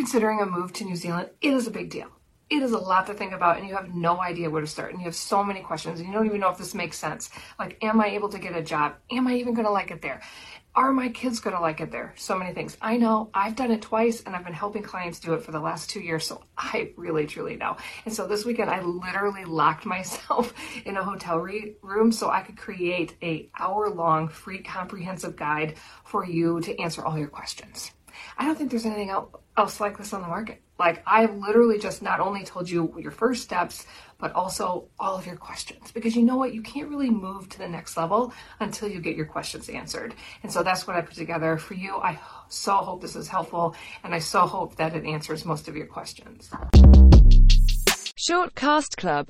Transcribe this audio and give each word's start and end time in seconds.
considering 0.00 0.40
a 0.40 0.46
move 0.46 0.72
to 0.72 0.82
New 0.82 0.96
Zealand, 0.96 1.28
it 1.42 1.52
is 1.52 1.66
a 1.66 1.70
big 1.70 1.90
deal. 1.90 2.08
It 2.48 2.62
is 2.62 2.72
a 2.72 2.78
lot 2.78 3.06
to 3.08 3.14
think 3.14 3.34
about, 3.34 3.58
and 3.58 3.68
you 3.68 3.74
have 3.74 3.94
no 3.94 4.18
idea 4.18 4.48
where 4.48 4.62
to 4.62 4.66
start. 4.66 4.92
And 4.92 4.98
you 4.98 5.04
have 5.04 5.14
so 5.14 5.44
many 5.44 5.60
questions, 5.60 6.00
and 6.00 6.08
you 6.08 6.14
don't 6.14 6.24
even 6.24 6.40
know 6.40 6.48
if 6.48 6.56
this 6.56 6.74
makes 6.74 6.96
sense. 6.96 7.28
Like, 7.58 7.76
am 7.84 8.00
I 8.00 8.06
able 8.06 8.30
to 8.30 8.38
get 8.38 8.56
a 8.56 8.62
job? 8.62 8.94
Am 9.10 9.28
I 9.28 9.34
even 9.34 9.52
going 9.52 9.66
to 9.66 9.70
like 9.70 9.90
it 9.90 10.00
there? 10.00 10.22
Are 10.74 10.90
my 10.90 11.10
kids 11.10 11.40
going 11.40 11.54
to 11.54 11.60
like 11.60 11.82
it 11.82 11.92
there? 11.92 12.14
So 12.16 12.38
many 12.38 12.54
things. 12.54 12.78
I 12.80 12.96
know 12.96 13.28
I've 13.34 13.56
done 13.56 13.70
it 13.72 13.82
twice 13.82 14.22
and 14.22 14.34
I've 14.34 14.44
been 14.44 14.54
helping 14.54 14.82
clients 14.82 15.20
do 15.20 15.34
it 15.34 15.42
for 15.42 15.52
the 15.52 15.60
last 15.60 15.90
two 15.90 16.00
years. 16.00 16.26
So 16.26 16.44
I 16.56 16.92
really, 16.96 17.26
truly 17.26 17.56
know. 17.56 17.76
And 18.06 18.14
so 18.14 18.26
this 18.26 18.46
weekend, 18.46 18.70
I 18.70 18.80
literally 18.80 19.44
locked 19.44 19.84
myself 19.96 20.54
in 20.86 20.96
a 20.96 21.04
hotel 21.04 21.38
re- 21.38 21.74
room 21.82 22.10
so 22.10 22.30
I 22.30 22.40
could 22.40 22.56
create 22.56 23.16
a 23.22 23.50
hour 23.58 23.90
long 23.90 24.28
free 24.28 24.62
comprehensive 24.62 25.36
guide 25.36 25.74
for 26.04 26.24
you 26.24 26.60
to 26.62 26.78
answer 26.80 27.04
all 27.04 27.18
your 27.18 27.28
questions. 27.28 27.90
I 28.40 28.44
don't 28.44 28.56
think 28.56 28.70
there's 28.70 28.86
anything 28.86 29.10
else 29.58 29.80
like 29.80 29.98
this 29.98 30.14
on 30.14 30.22
the 30.22 30.26
market. 30.26 30.62
Like 30.78 31.02
I've 31.06 31.36
literally 31.36 31.78
just 31.78 32.00
not 32.00 32.20
only 32.20 32.42
told 32.42 32.70
you 32.70 32.94
your 32.98 33.10
first 33.10 33.42
steps, 33.42 33.84
but 34.16 34.32
also 34.32 34.88
all 34.98 35.14
of 35.14 35.26
your 35.26 35.36
questions. 35.36 35.92
Because 35.92 36.16
you 36.16 36.22
know 36.22 36.36
what? 36.36 36.54
You 36.54 36.62
can't 36.62 36.88
really 36.88 37.10
move 37.10 37.50
to 37.50 37.58
the 37.58 37.68
next 37.68 37.98
level 37.98 38.32
until 38.58 38.88
you 38.88 38.98
get 38.98 39.14
your 39.14 39.26
questions 39.26 39.68
answered. 39.68 40.14
And 40.42 40.50
so 40.50 40.62
that's 40.62 40.86
what 40.86 40.96
I 40.96 41.02
put 41.02 41.16
together 41.16 41.58
for 41.58 41.74
you. 41.74 41.96
I 41.96 42.18
so 42.48 42.76
hope 42.76 43.02
this 43.02 43.14
is 43.14 43.28
helpful 43.28 43.76
and 44.04 44.14
I 44.14 44.20
so 44.20 44.46
hope 44.46 44.76
that 44.76 44.96
it 44.96 45.04
answers 45.04 45.44
most 45.44 45.68
of 45.68 45.76
your 45.76 45.86
questions. 45.86 46.50
Short 48.16 48.54
Cast 48.54 48.96
Club 48.96 49.28